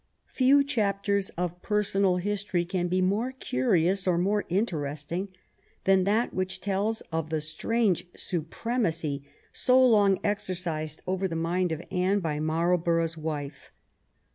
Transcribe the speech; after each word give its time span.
Few 0.33 0.63
chapters 0.63 1.29
of 1.37 1.61
personal 1.61 2.17
history 2.17 2.65
can 2.65 2.87
be 2.87 3.03
more 3.03 3.31
curious 3.31 4.07
or 4.07 4.17
more 4.17 4.45
interesting 4.49 5.27
than 5.83 6.05
that 6.05 6.33
which 6.33 6.59
tells 6.59 7.01
of 7.11 7.29
the 7.29 7.39
strange 7.39 8.07
supremacy 8.15 9.23
so 9.51 9.79
long 9.79 10.17
exercised 10.23 11.03
over 11.05 11.27
the 11.27 11.35
mind 11.35 11.71
of 11.71 11.83
Anne 11.91 12.19
by 12.19 12.39
Marlborough's 12.39 13.15
wife. 13.15 13.71